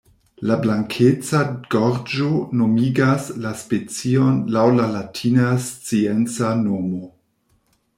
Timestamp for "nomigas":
2.63-3.29